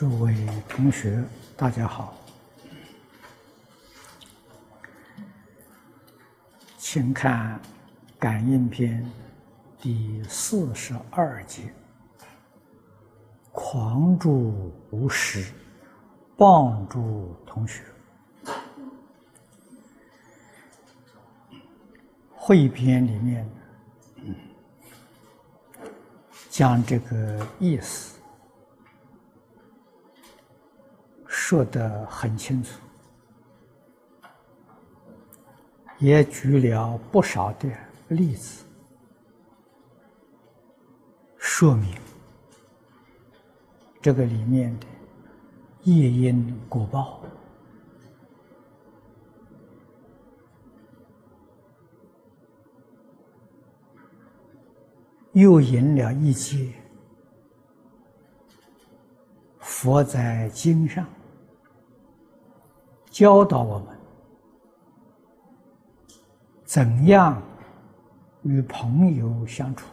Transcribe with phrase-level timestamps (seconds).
[0.00, 0.34] 诸位
[0.66, 1.22] 同学，
[1.58, 2.16] 大家好，
[6.78, 7.60] 请看
[8.18, 9.04] 《感应篇》
[9.78, 11.70] 第四十二节
[13.52, 15.52] ：“狂助无师，
[16.34, 17.82] 棒助同学。”
[22.34, 23.46] 汇编里面
[26.48, 28.18] 讲这个意思。
[31.50, 32.78] 说得很清楚，
[35.98, 37.68] 也举了不少的
[38.06, 38.64] 例子，
[41.36, 41.92] 说明
[44.00, 44.86] 这个里面的
[45.82, 47.20] 业因果报，
[55.32, 56.72] 又引了一节
[59.58, 61.04] 佛在经上。
[63.10, 63.88] 教导我们
[66.64, 67.42] 怎样
[68.42, 69.86] 与朋友相处。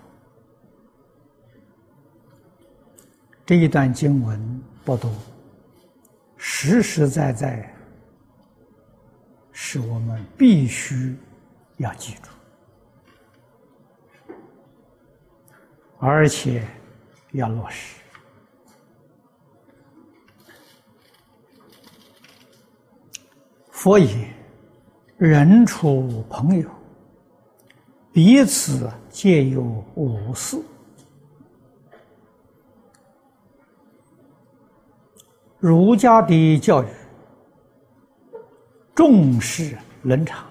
[3.46, 5.12] 这一段经文不多，
[6.38, 7.74] 实实在在
[9.52, 11.18] 是我们必须
[11.78, 12.30] 要记住，
[15.98, 16.68] 而且
[17.32, 18.02] 要落实。
[23.78, 24.34] 佛言
[25.18, 26.68] ：“人处朋友，
[28.12, 29.62] 彼此皆有
[29.94, 30.60] 五事。
[35.60, 36.88] 儒家的教育
[38.96, 40.44] 重视伦常，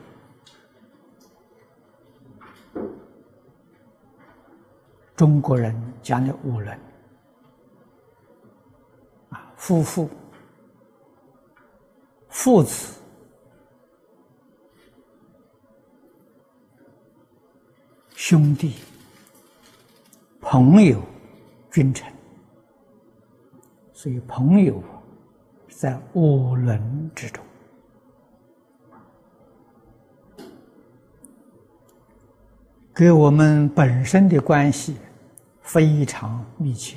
[5.16, 6.78] 中国人讲的五伦
[9.30, 10.08] 啊，夫妇、
[12.28, 12.92] 父子。”
[18.28, 18.72] 兄弟、
[20.40, 21.00] 朋友、
[21.70, 22.12] 君臣，
[23.92, 24.82] 所以朋友
[25.68, 27.44] 在五伦之中，
[32.92, 34.96] 跟我们本身的关系
[35.62, 36.96] 非常密切。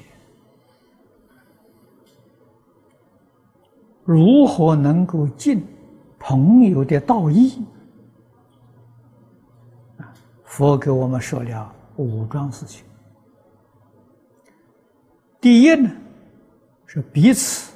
[4.04, 5.64] 如何能够尽
[6.18, 7.64] 朋友的道义？
[10.50, 12.84] 佛给我们说了五桩事情。
[15.40, 15.90] 第一呢，
[16.88, 17.72] 是彼此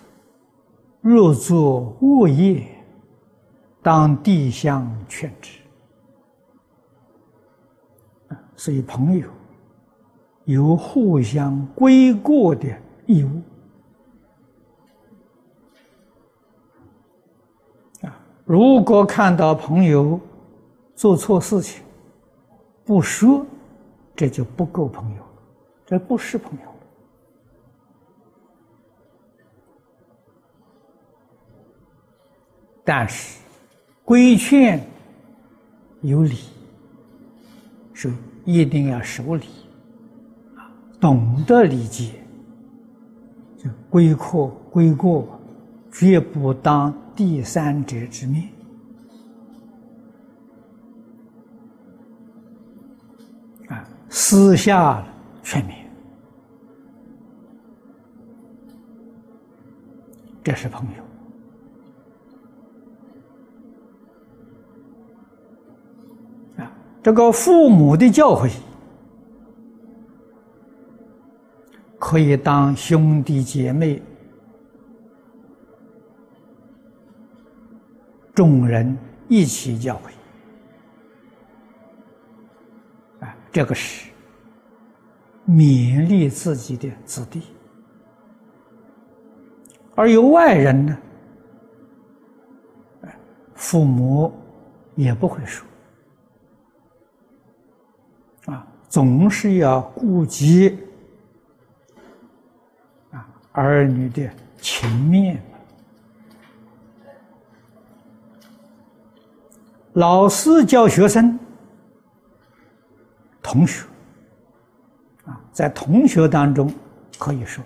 [1.00, 2.68] 若作恶业，
[3.84, 5.60] 当地相劝之。
[8.56, 9.30] 所以朋友
[10.46, 12.68] 有互相归过的
[13.06, 13.42] 义务。
[18.02, 20.20] 啊，如果看到朋友
[20.96, 21.84] 做错事情，
[22.86, 23.46] 不说，
[24.16, 25.24] 这就不够朋友，
[25.86, 26.68] 这不是朋友。
[32.84, 33.40] 但是
[34.04, 34.86] 规劝
[36.02, 36.40] 有理，
[37.94, 38.12] 是
[38.44, 39.46] 一定要守礼，
[40.58, 42.16] 啊，懂得理解，
[43.58, 45.40] 就归过归过，
[45.90, 48.50] 绝不当第三者之面。
[54.16, 55.03] 私下
[55.41, 55.74] 劝勉，
[60.44, 61.03] 这是朋友
[66.63, 66.72] 啊。
[67.01, 68.51] 这个父母的教诲，
[71.97, 74.00] 可以当兄弟姐妹、
[78.35, 78.95] 众人
[79.28, 80.12] 一起教诲。
[83.53, 84.09] 这个是
[85.47, 87.44] 勉励自己的子弟，
[89.94, 90.98] 而有外人呢，
[93.54, 94.33] 父母
[94.95, 95.68] 也不会说，
[98.45, 100.75] 啊，总是要顾及
[103.12, 104.28] 啊儿女的
[104.60, 105.39] 情面。
[109.94, 111.38] 老师教学生。
[113.44, 113.86] 同学，
[115.25, 116.74] 啊，在同学当中
[117.19, 117.63] 可以说，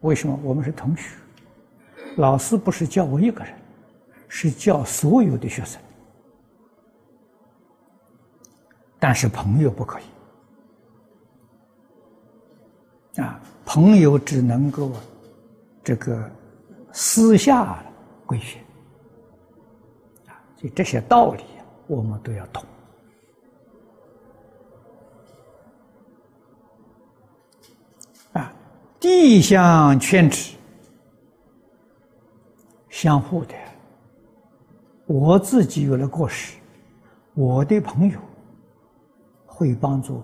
[0.00, 1.10] 为什么我们是同学？
[2.16, 3.52] 老师不是教我一个人，
[4.28, 5.80] 是教所有的学生。
[9.00, 10.04] 但是朋友不可以，
[13.20, 14.92] 啊，朋友只能够
[15.82, 16.30] 这个
[16.92, 17.84] 私下
[18.24, 18.62] 规训
[20.26, 21.44] 啊，所以这些道理
[21.86, 22.64] 我们都要懂
[29.04, 30.54] 地相劝止，
[32.88, 33.54] 相互的。
[35.04, 36.56] 我自己有了过失，
[37.34, 38.18] 我的朋友
[39.44, 40.14] 会帮助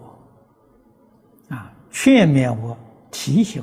[1.51, 2.75] 我，啊，劝勉我，
[3.11, 3.63] 提醒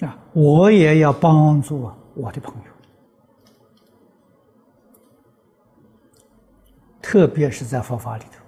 [0.00, 2.62] 我，啊，我也要帮助我的朋友，
[7.00, 8.44] 特别是在佛法里头，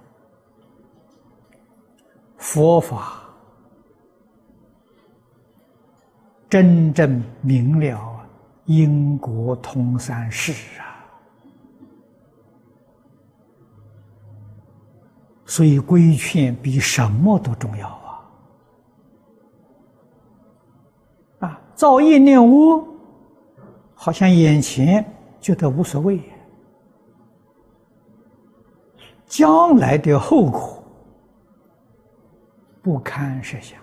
[2.37, 3.23] 佛法
[6.49, 8.07] 真正明了。
[8.65, 11.01] 因果通三世啊，
[15.43, 18.21] 所以规劝比什么都重要啊！
[21.47, 22.87] 啊，造业念恶，
[23.95, 25.03] 好像眼前
[25.41, 26.21] 觉得无所谓，
[29.25, 30.83] 将来的后果
[32.83, 33.79] 不堪设想。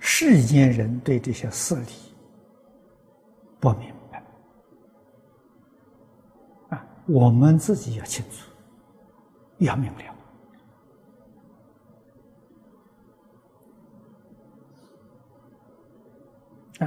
[0.00, 1.92] 世间人对这些事理
[3.60, 4.22] 不明白，
[6.70, 8.50] 啊，我们自己要清楚，
[9.58, 9.98] 要明了。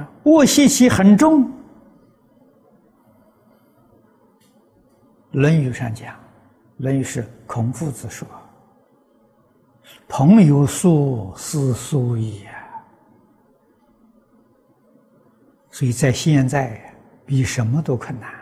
[0.00, 1.44] 啊，恶习气很重，
[5.30, 6.12] 《论语》上讲，
[6.78, 8.26] 《论语》是孔夫子说
[10.08, 12.52] ：“朋友疏，斯疏也。”
[15.74, 16.80] 所以在现在，
[17.26, 18.32] 比什么都困难。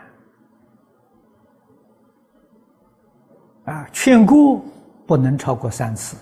[3.73, 4.63] 啊，劝过
[5.07, 6.15] 不能超过三次，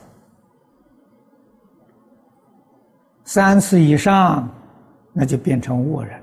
[3.25, 4.49] 三次以上，
[5.11, 6.17] 那就变成恶人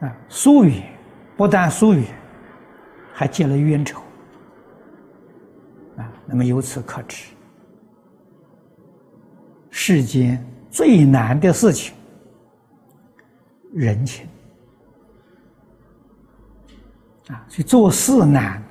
[0.00, 0.06] 了。
[0.06, 0.82] 啊，疏远，
[1.38, 2.04] 不但疏远，
[3.14, 3.98] 还结了冤仇。
[5.96, 7.28] 啊，那么由此可知，
[9.70, 11.94] 世间最难的事情。
[13.74, 14.26] 人情
[17.28, 18.62] 啊，所以做事难，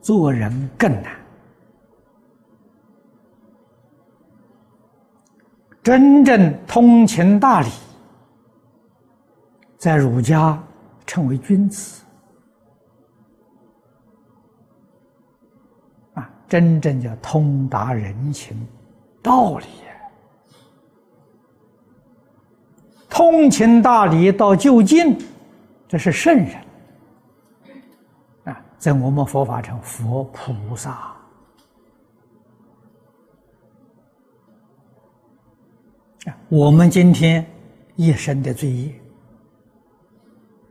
[0.00, 1.14] 做人更难。
[5.82, 7.68] 真正通情达理，
[9.76, 10.62] 在儒家
[11.04, 12.02] 称为君子
[16.14, 18.56] 啊，真正叫通达人情
[19.20, 19.66] 道理。
[23.12, 25.18] 通情达理到就近，
[25.86, 26.56] 这是圣人
[28.44, 31.18] 啊，在我们佛法称佛菩萨啊。
[36.48, 37.46] 我们今天
[37.96, 38.94] 一生的罪业，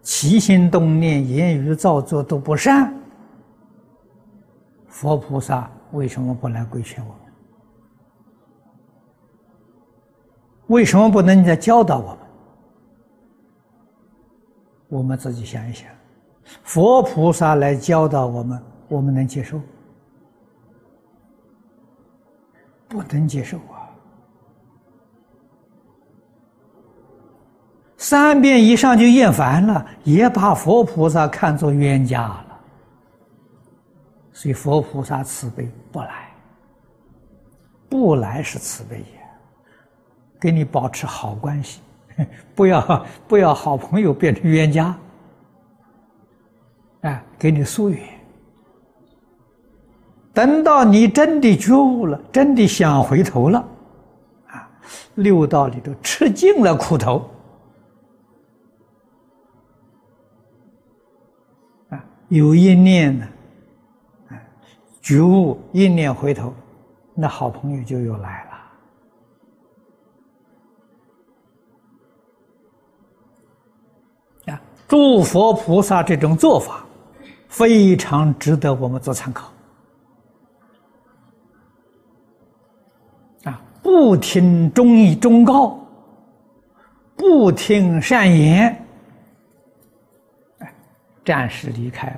[0.02, 2.92] 起心动念、言语造作都不善，
[4.88, 7.18] 佛菩萨为什么不来规劝我们？
[10.68, 12.21] 为什么不能再教导我们？
[14.92, 15.88] 我们自己想一想，
[16.66, 19.58] 佛菩萨来教导我们，我们能接受？
[22.90, 23.88] 不能接受啊！
[27.96, 32.60] 三遍以上就厌烦了，也把佛菩萨看作冤家了。
[34.34, 36.30] 所以佛菩萨慈悲不来，
[37.88, 39.22] 不来是慈悲也，
[40.38, 41.80] 跟你保持好关系。
[42.56, 44.96] 不要不要好朋友变成冤家，
[47.02, 48.00] 哎，给你疏远。
[50.34, 53.60] 等到你真的觉悟了，真的想回头了，
[54.48, 54.70] 啊，
[55.16, 57.30] 六道里头吃尽了苦头，
[61.90, 63.28] 啊，有一念呢，
[65.02, 66.54] 觉悟一念回头，
[67.14, 68.51] 那好朋友就又来了。
[74.92, 76.84] 诸佛菩萨这种做法，
[77.48, 79.50] 非常值得我们做参考。
[83.46, 85.80] 啊，不听忠义忠告，
[87.16, 88.86] 不听善言，
[90.58, 90.74] 哎，
[91.24, 92.10] 暂时离开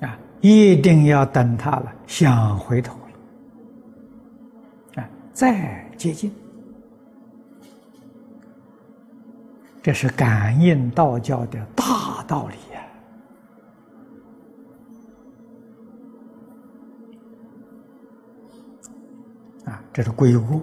[0.00, 0.08] 吧。
[0.08, 2.96] 啊，一定要等他了，想回头。
[5.34, 6.32] 再接近。
[9.82, 12.80] 这是感应道教的大道理呀、
[19.66, 19.72] 啊！
[19.72, 20.62] 啊，这是归物。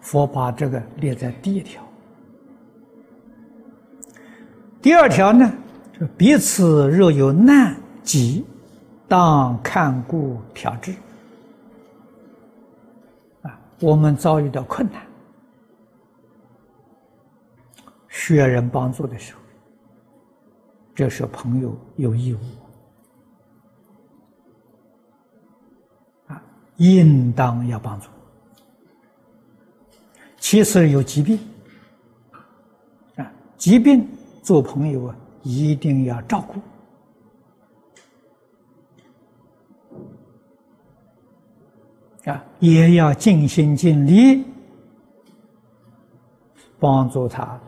[0.00, 1.82] 佛把这个列在第一条，
[4.80, 5.52] 第二条呢，
[5.98, 8.44] 就彼此若有难疾，
[9.06, 10.92] 当看故调治。
[13.80, 15.06] 我们遭遇到困难，
[18.08, 19.40] 需要人帮助的时候，
[20.94, 22.38] 这时候朋友有义务
[26.26, 26.42] 啊。
[26.76, 28.08] 应当要帮助。
[30.38, 31.38] 其次有疾病，
[33.16, 34.08] 啊，疾病
[34.42, 36.60] 做朋友啊，一定要照顾，
[42.26, 44.44] 啊，也要尽心尽力
[46.78, 47.58] 帮助他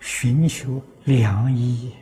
[0.00, 1.94] 寻求良医，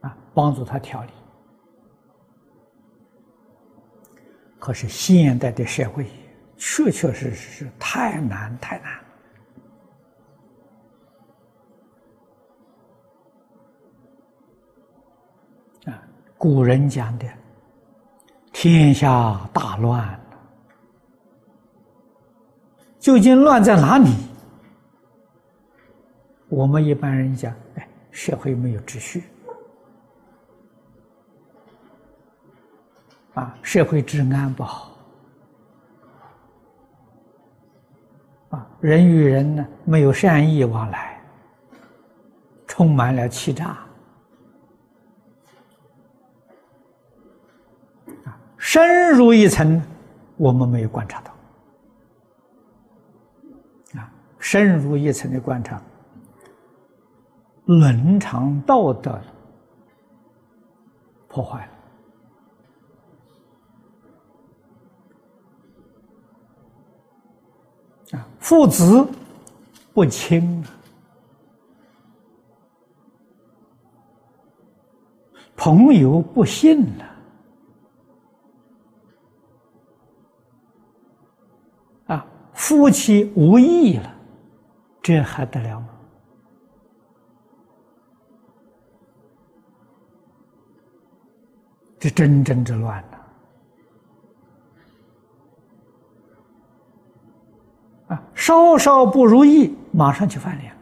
[0.00, 1.10] 啊，帮助他调理。
[4.58, 6.06] 可是现代的社会，
[6.56, 8.96] 确确实实是太难太难
[15.86, 16.02] 了啊！
[16.38, 17.26] 古人讲的
[18.58, 20.18] “天下大乱”，
[22.98, 24.10] 究竟乱在哪里？
[26.48, 29.24] 我们一般人讲，哎，社会没有秩序。
[33.34, 34.96] 啊，社会治安不好，
[38.48, 41.20] 啊，人与人呢没有善意往来，
[42.66, 43.85] 充满了欺诈，
[48.76, 49.80] 深入一层，
[50.36, 51.32] 我们没有观察到，
[53.98, 55.80] 啊，深入一层的观察，
[57.64, 59.18] 伦常道德
[61.26, 61.66] 破坏
[68.12, 68.18] 了。
[68.18, 69.08] 啊，父子
[69.94, 70.62] 不亲
[75.56, 77.15] 朋友不信了，
[82.56, 84.14] 夫妻无义了，
[85.02, 85.88] 这还得了吗？
[91.98, 93.18] 这真正之乱呐。
[98.14, 100.74] 啊，稍稍不如意，马上就翻脸。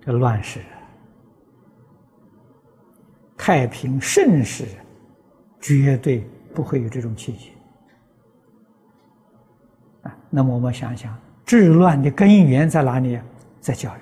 [0.00, 0.60] 这乱世，
[3.36, 4.66] 太平盛世，
[5.60, 6.20] 绝对
[6.54, 7.52] 不会有这种情形。
[10.34, 13.20] 那么我们想想，治乱的根源在哪里？
[13.60, 14.00] 在教育。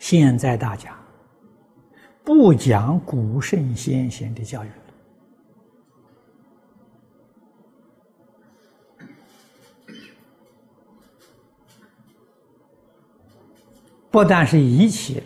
[0.00, 0.92] 现在大家
[2.24, 4.74] 不讲古圣先贤的教育了。
[14.10, 15.24] 不但是遗弃了，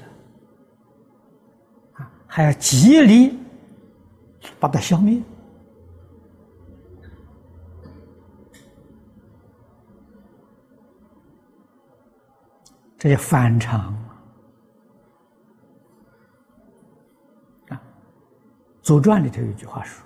[1.95, 3.37] 啊，还要极力
[4.61, 5.21] 把它消灭，
[12.99, 13.81] 这叫反常
[17.69, 17.73] 啊！
[18.83, 20.05] 《左传》里头有一句话说：“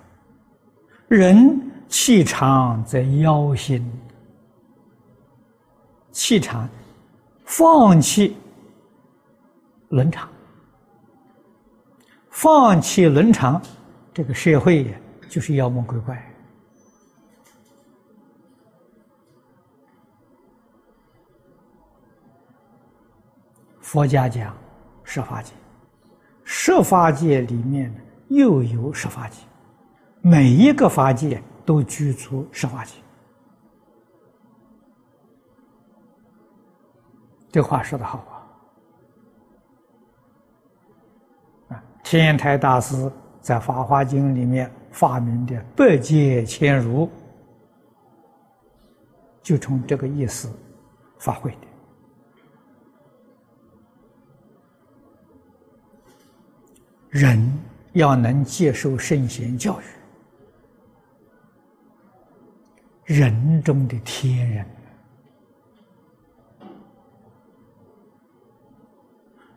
[1.07, 3.89] 人气长则妖心，
[6.11, 6.67] 气长，
[7.45, 8.35] 放弃。”
[9.89, 10.29] 伦常，
[12.29, 13.61] 放弃伦常，
[14.13, 14.93] 这个社会
[15.27, 16.30] 就是妖魔鬼怪。
[23.91, 24.55] 佛家讲
[25.03, 25.51] 十法界，
[26.45, 27.93] 十法界里面
[28.29, 29.41] 又有十法界，
[30.21, 32.93] 每一个法界都居住十法界。
[37.51, 38.23] 这话说的好
[41.67, 41.83] 啊！
[42.01, 47.09] 天台大师在《法华经》里面发明的“百界千如”，
[49.43, 50.49] 就从这个意思
[51.19, 51.70] 发挥的。
[57.11, 57.37] 人
[57.91, 59.83] 要能接受圣贤教育，
[63.13, 64.65] 人中的天人，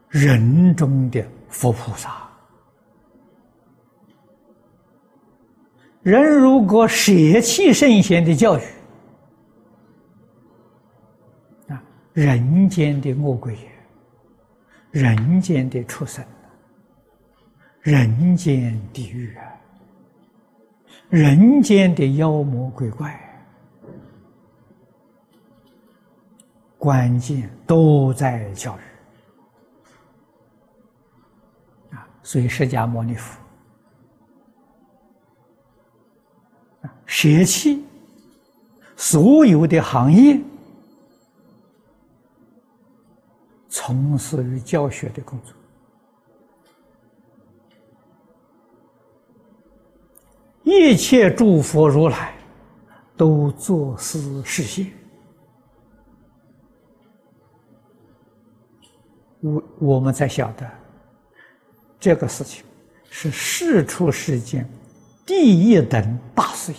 [0.08, 2.28] 人中的佛菩萨。
[6.02, 8.62] 人如果舍弃圣贤的教育，
[11.68, 11.80] 啊，
[12.12, 13.56] 人间的恶鬼，
[14.90, 16.22] 人间的畜生，
[17.84, 19.44] 人间地狱啊，
[21.10, 23.14] 人间的妖魔鬼怪，
[26.78, 28.80] 关键都在教育
[31.94, 32.08] 啊！
[32.22, 33.38] 所以释迦牟尼佛
[37.04, 37.84] 舍弃
[38.96, 40.40] 所有的行业。
[43.68, 45.54] 从事于教学的工作，
[50.64, 52.34] 一切诸佛如来
[53.16, 54.90] 都作思事现。
[59.40, 60.68] 我我们才晓得，
[62.00, 62.64] 这个事情
[63.08, 64.68] 是世出世间
[65.24, 66.78] 第一等大事业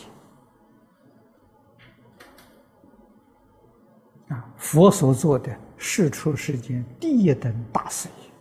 [4.36, 4.54] 啊！
[4.58, 5.58] 佛所做的。
[5.78, 8.32] 世出世间第一等大事业，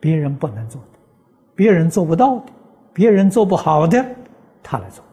[0.00, 0.98] 别人不能做的，
[1.54, 2.52] 别人做不到的，
[2.92, 4.04] 别人做不好的，
[4.62, 5.04] 他来做。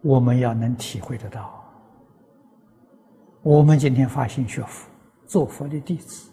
[0.00, 1.64] 我们要能体会得到。
[3.42, 4.88] 我们今天发心学佛，
[5.26, 6.30] 做佛的弟子，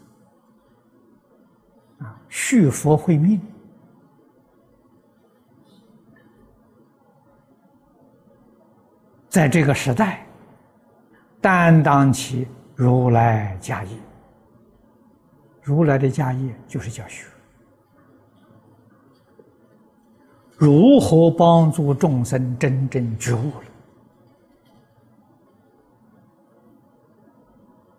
[1.98, 3.40] 啊，续佛慧命。
[9.28, 10.26] 在这个时代，
[11.40, 13.96] 担当起如来家业。
[15.62, 17.24] 如来的家业就是教学，
[20.56, 23.52] 如何帮助众生真正觉悟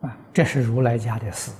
[0.01, 0.09] 了？
[0.09, 1.51] 啊，这是如来家的事。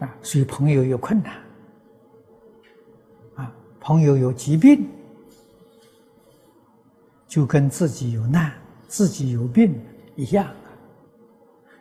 [0.00, 1.40] 啊，所以朋友有困难，
[3.36, 4.86] 啊，朋友有疾病，
[7.36, 8.50] 就跟自己有难、
[8.88, 9.78] 自己有病
[10.14, 10.48] 一样，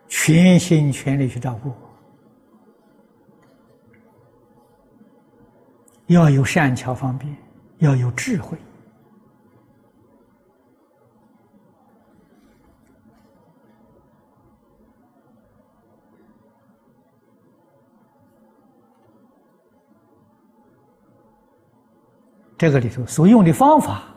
[0.10, 1.72] 全心全力去照顾，
[6.08, 7.34] 要有善巧方便，
[7.78, 8.58] 要有智慧。
[22.58, 24.14] 这个里头所用的方法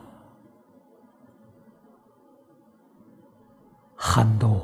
[4.19, 4.61] 很多，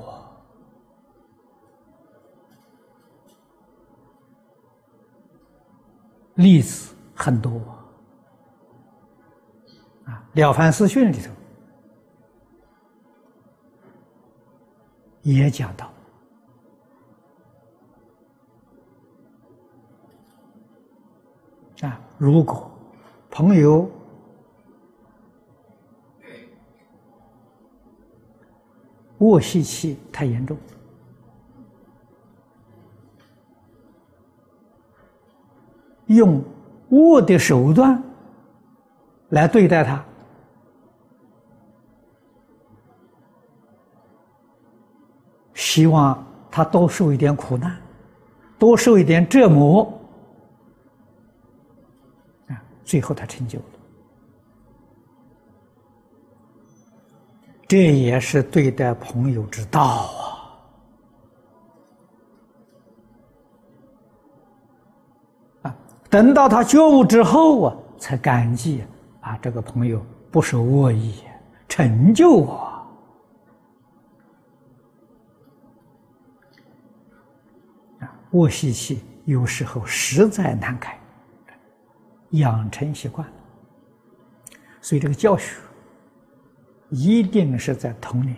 [6.33, 7.51] 例子很多
[10.03, 11.31] 啊，《了凡四训》里头
[15.21, 15.89] 也讲到
[21.87, 22.69] 啊，如果。
[23.31, 23.89] 朋友
[29.19, 30.57] 卧息气太严重，
[36.07, 36.43] 用
[36.89, 38.01] 恶的手段
[39.29, 40.03] 来对待他，
[45.53, 47.75] 希望他多受一点苦难，
[48.59, 49.83] 多受一点折磨。
[52.47, 52.61] 啊。
[52.83, 53.65] 最后他成就了，
[57.67, 60.13] 这也是对待朋友之道啊！
[65.63, 65.77] 啊，
[66.09, 68.83] 等到他觉悟之后啊，才感激
[69.21, 71.23] 啊，这个朋友不是恶意，
[71.67, 72.87] 成就我。
[77.99, 80.99] 啊，恶习气有时候实在难改。
[82.31, 83.25] 养成习惯，
[84.81, 85.55] 所以这个教学
[86.89, 88.35] 一定是在童年、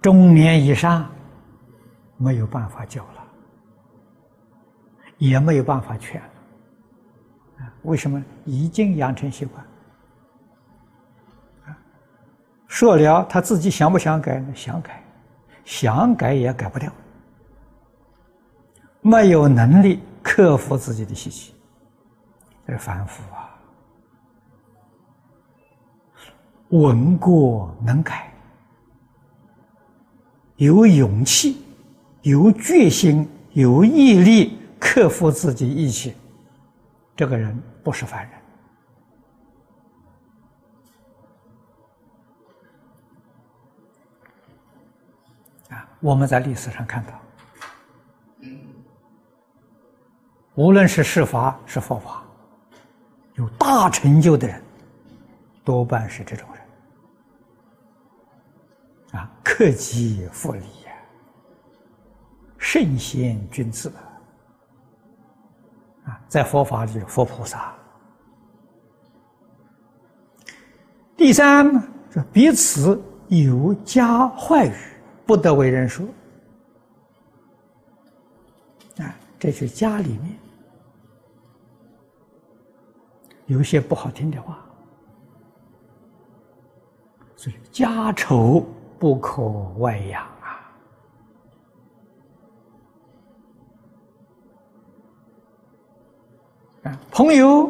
[0.00, 1.10] 中年以上
[2.16, 3.24] 没有办法教了，
[5.18, 6.28] 也没有办法劝了。
[7.82, 9.66] 为什么已经养成习惯？
[12.68, 14.42] 说了他自己想不想改？
[14.54, 15.04] 想改，
[15.64, 16.90] 想改也改不掉。
[19.00, 21.54] 没有能力克服自己的习气，
[22.66, 23.51] 这反复啊。
[26.72, 28.32] 闻过能改，
[30.56, 31.62] 有勇气、
[32.22, 36.14] 有决心、有毅力克服自己意气，
[37.14, 38.38] 这个人不是凡人。
[45.76, 47.12] 啊，我们在历史上看到，
[50.54, 52.24] 无论是释法是佛法，
[53.34, 54.62] 有大成就的人，
[55.62, 56.48] 多半是这种，
[59.12, 60.92] 啊，克己复礼呀，
[62.58, 63.92] 圣贤君子
[66.04, 67.74] 啊，在佛法里，佛菩萨。
[71.16, 74.74] 第三呢，是彼此有加坏语，
[75.26, 76.04] 不得为人说。
[78.98, 80.36] 啊，这是家里面
[83.46, 84.64] 有些不好听的话，
[87.36, 88.66] 所以家丑
[89.02, 89.42] 不可
[89.78, 90.72] 外扬啊。
[96.84, 97.66] 啊，朋友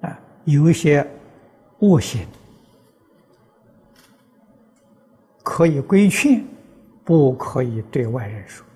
[0.00, 0.18] 啊。
[0.46, 1.06] 有一些
[1.80, 2.26] 恶行
[5.42, 6.42] 可以规劝，
[7.04, 8.66] 不可以对外人说。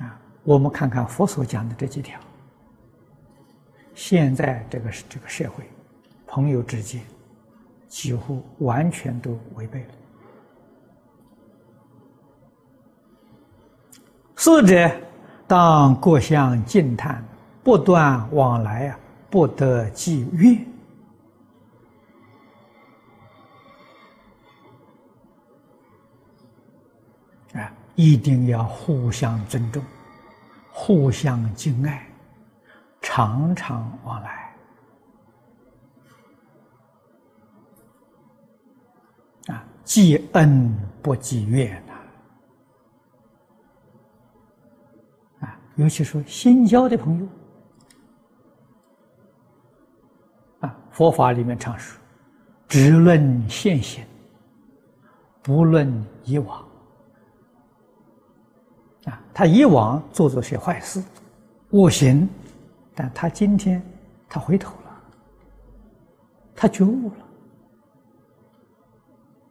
[0.00, 2.20] 啊，我们看看佛所讲的这几条，
[4.02, 5.62] 现在这个这个社会，
[6.26, 7.02] 朋友之间
[7.86, 9.88] 几乎完全都违背了。
[14.36, 14.90] 四者，
[15.46, 17.22] 当各相静叹，
[17.62, 20.66] 不断往来啊，不得计怨
[27.52, 27.70] 啊！
[27.96, 29.84] 一定要互相尊重，
[30.72, 32.09] 互相敬爱，
[33.00, 34.54] 常常往来
[39.48, 39.64] 啊！
[39.84, 41.94] 积恩不积怨呐，
[45.46, 45.58] 啊。
[45.76, 47.26] 尤其说新交的朋友，
[50.60, 52.00] 啊，佛法里面常说，
[52.68, 54.04] 只论现行，
[55.42, 55.90] 不论
[56.24, 56.64] 以往。
[59.06, 61.02] 啊，他以往做做些坏事、
[61.70, 62.28] 恶行，
[63.02, 63.82] 但他今天
[64.28, 65.02] 他回头了，
[66.54, 67.26] 他觉悟了。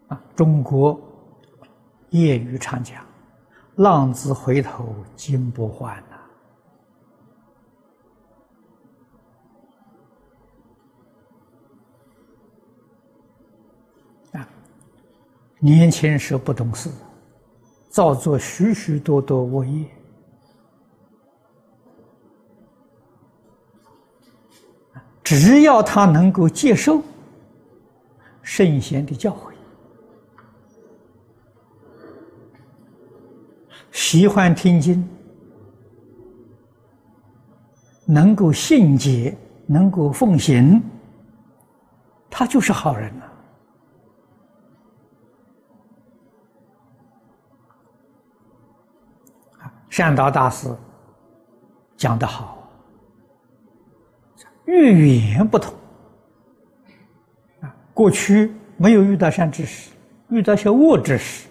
[0.10, 1.02] 啊，中国
[2.12, 3.04] 谚语常讲
[3.78, 5.98] ：“浪子回头金不换。”
[14.32, 14.40] 呐。
[14.40, 14.48] 啊
[15.58, 16.92] 年轻时不懂事，
[17.90, 19.90] 造作许许多多恶业。
[25.30, 27.04] 只要他能够接受
[28.42, 29.54] 圣贤的教诲，
[33.92, 35.08] 喜欢听经，
[38.06, 39.38] 能够信解，
[39.68, 40.82] 能够奉行，
[42.28, 43.32] 他就是好人了。
[49.92, 50.76] 善导大师
[51.96, 52.59] 讲得好，
[54.70, 55.74] 遇言不同
[57.62, 57.76] 啊。
[57.94, 59.90] 过去没有遇到善知识，
[60.30, 61.48] 遇到些恶知识，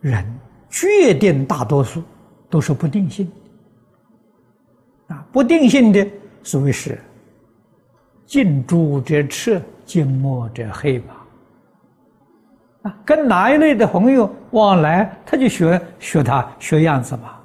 [0.00, 0.24] 人
[0.68, 2.02] 决定大多数
[2.50, 3.30] 都是不定性
[5.08, 5.24] 的啊。
[5.32, 6.06] 不定性的
[6.42, 7.00] 所谓是
[8.26, 11.14] 近朱者赤，近墨者黑吧。
[12.82, 17.37] 啊跟哪一类的朋友往来，他就学学他学样子嘛。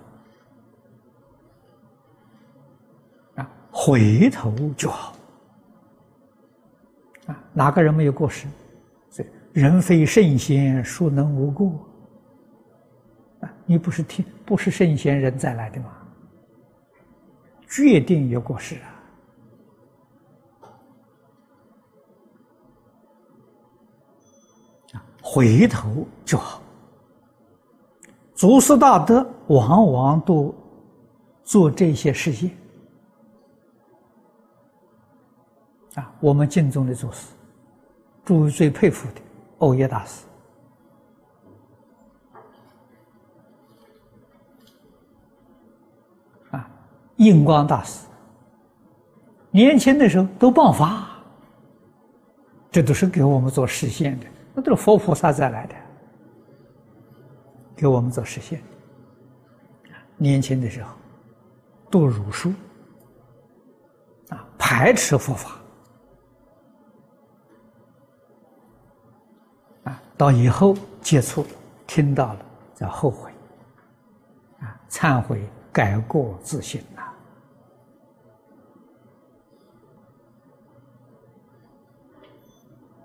[3.73, 5.13] 回头就好。
[7.25, 8.45] 啊，哪个人没有过失？
[9.09, 9.27] 所以
[9.59, 11.67] 人非圣贤，孰能无过？
[13.41, 15.89] 啊，你不是听不是圣贤人再来的吗？
[17.67, 18.93] 决定有过失啊。
[25.19, 26.61] 回头就好。
[28.35, 30.53] 祖师大德往往都
[31.43, 32.51] 做这些事情
[35.95, 36.13] 啊。
[36.19, 37.27] 我们敬重的祖师，
[38.25, 39.21] 诸位最佩服的
[39.59, 40.25] 欧耶大师
[46.51, 46.69] 啊，
[47.17, 48.07] 印光大师，
[49.51, 51.07] 年轻的时候都爆发，
[52.71, 54.25] 这都是给我们做实现的。
[54.55, 55.75] 那都是佛菩萨再来的，
[57.75, 58.61] 给我们做实现。
[60.15, 60.93] 年轻的时候
[61.89, 62.53] 读儒书，
[64.29, 65.59] 啊，排斥佛法，
[70.15, 71.45] 到以后接触
[71.87, 72.45] 听到了，
[72.75, 73.31] 叫后悔，
[74.59, 77.01] 啊，忏悔改过自新呐、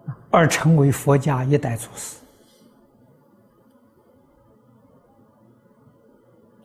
[0.07, 2.19] 啊，而成为佛家一代祖师。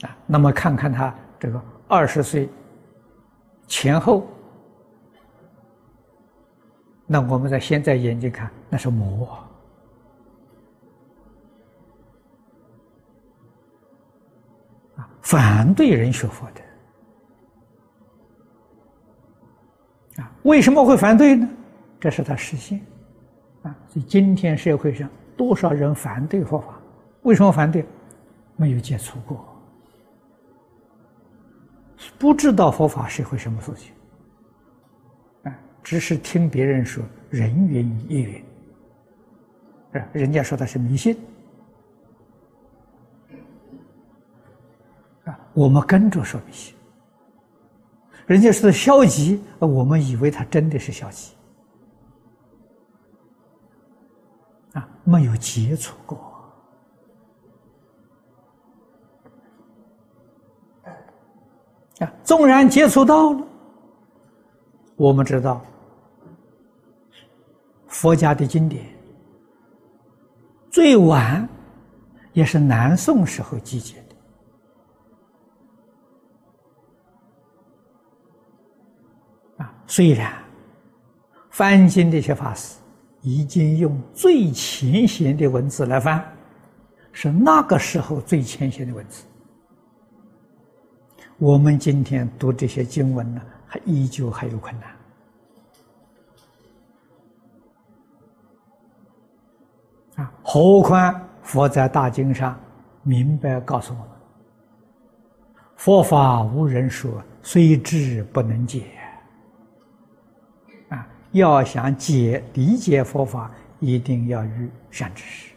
[0.02, 2.50] 啊，那么看看他这个二十岁
[3.66, 4.28] 前后，
[7.08, 9.50] 那我们在现在眼睛看，那是魔、啊。
[15.24, 16.62] 反对人学佛的
[20.22, 21.50] 啊，为什么会反对呢？
[22.00, 22.80] 这是他实现
[23.64, 26.80] 啊，所以今天社会上多少人反对佛法？
[27.24, 27.84] 为什么反对？
[28.56, 29.44] 没有接触过。
[32.20, 33.94] 不知道佛法是会什么事情，
[35.44, 38.44] 啊，只是听别人说人云亦云，
[40.12, 41.18] 人家说他是迷信，
[45.54, 46.76] 我们跟着说迷信，
[48.26, 51.34] 人家说消极，我们以为他真的是消极，
[54.74, 56.18] 啊，没有接触过。
[62.00, 63.48] 啊纵然接触到了，
[64.96, 65.62] 我们知道
[67.88, 68.84] 佛家的经典
[70.72, 71.48] 最晚
[72.34, 74.03] 也是南宋时候集结
[79.96, 80.34] 虽然
[81.52, 82.78] 翻经的一些法师
[83.22, 86.20] 已经用最浅显的文字来翻，
[87.12, 89.24] 是那个时候最浅显的文字。
[91.38, 94.90] 我们今天读这些经文呢，还依旧还有困难
[100.26, 100.34] 啊！
[100.42, 102.60] 何况佛在大经上
[103.04, 104.08] 明白告诉我们：
[105.76, 108.86] 佛法无人说，虽知不能解。
[111.34, 115.54] 要想解理解佛法，一定要遇善知识，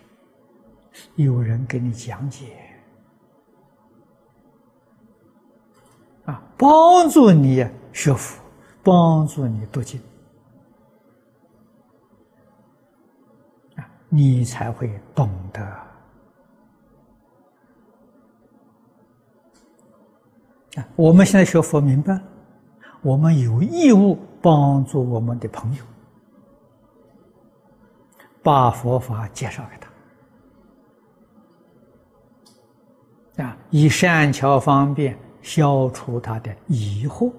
[1.14, 2.46] 有人给你讲解。
[6.24, 8.42] 啊，帮助你学佛，
[8.82, 10.00] 帮助你读经，
[13.76, 15.62] 啊，你才会懂得。
[20.76, 22.18] 啊，我们现在学佛明白，
[23.02, 25.82] 我们有义务帮助我们的朋友，
[28.44, 29.76] 把佛法介绍给
[33.36, 35.18] 他，啊，以善巧方便。
[35.42, 37.32] 消除他的疑惑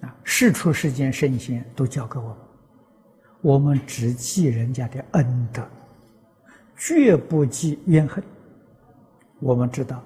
[0.00, 0.16] 啊！
[0.24, 2.36] 世出世间圣贤都教给我们，
[3.42, 5.62] 我们只记人家的恩德，
[6.74, 8.24] 绝不记怨恨。
[9.40, 10.02] 我们知道，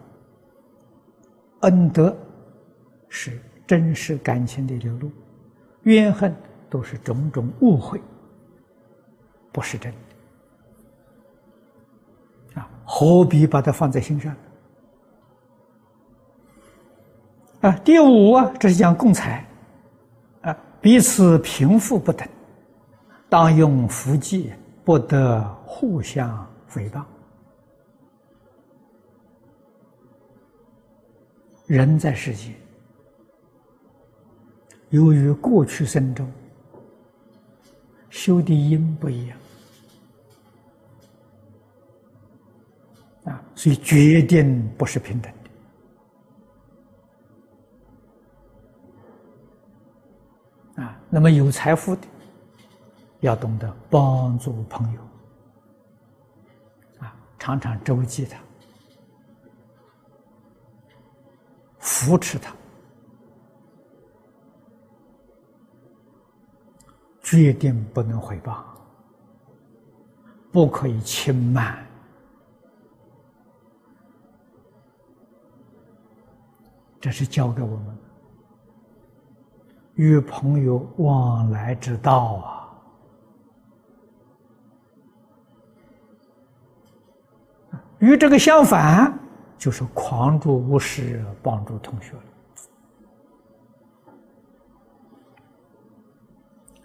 [1.60, 2.16] 恩德
[3.08, 5.10] 是真实感情的流露，
[5.82, 6.34] 怨恨
[6.70, 8.00] 都是种种误会。
[9.52, 9.92] 不是真
[12.54, 12.68] 的啊！
[12.84, 14.34] 何必把它放在心上
[17.60, 17.70] 啊？
[17.84, 19.46] 第五啊，这是讲共财
[20.42, 22.28] 啊，彼此贫富不等，
[23.28, 24.52] 当用福计，
[24.84, 27.04] 不得互相诽谤。
[31.66, 32.54] 人在世间，
[34.90, 36.30] 由于过去生中
[38.10, 39.38] 修的因不一样。
[43.24, 45.32] 啊，所以决定不是平等
[50.74, 51.00] 的啊。
[51.08, 52.02] 那么有财富的，
[53.20, 55.00] 要懂得帮助朋友
[56.98, 58.38] 啊，常常周济他，
[62.04, 62.54] 扶持他，
[67.22, 68.62] 决定不能回报，
[70.52, 71.82] 不可以轻慢。
[77.00, 77.98] 这是教给我们
[79.94, 82.68] 与朋友往来之道啊！
[87.98, 89.18] 与这个相反，
[89.56, 92.14] 就是狂助无师，帮助同学。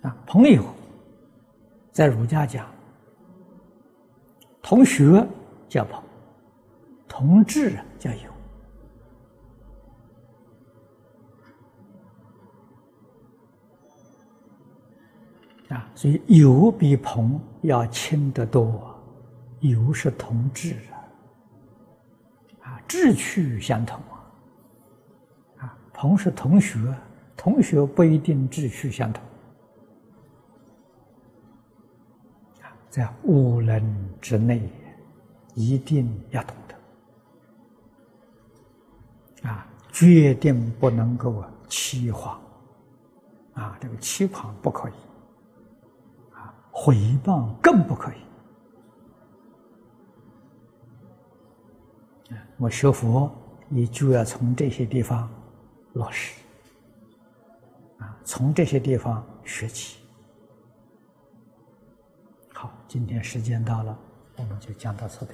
[0.02, 0.64] 啊，朋友
[1.92, 2.66] 在儒家讲，
[4.62, 5.28] 同学
[5.68, 6.02] 叫朋，
[7.08, 8.18] 同志叫友。
[15.76, 18.96] 啊，所以友比朋要亲得多，
[19.60, 20.99] 友是同志，啊，
[22.90, 24.02] 志趣相同
[25.60, 26.80] 啊，同是同学，
[27.38, 29.24] 同学不一定志趣相同。
[32.90, 34.68] 在五人之内，
[35.54, 36.56] 一定要懂
[39.44, 42.42] 得啊，决定不能够啊欺谎
[43.54, 44.94] 啊，这个欺谎不可以
[46.34, 48.16] 啊，诽谤更不可以。
[52.58, 53.32] 我学佛
[53.70, 55.30] 也就要从这些地方
[55.94, 56.34] 落实
[57.98, 59.98] 啊，从这些地方学起。
[62.54, 63.98] 好，今天时间到了，
[64.36, 65.34] 我们就讲到此地。